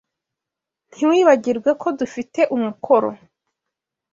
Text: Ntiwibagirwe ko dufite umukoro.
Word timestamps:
Ntiwibagirwe 0.91 1.69
ko 1.81 1.87
dufite 1.99 2.41
umukoro. 2.55 3.09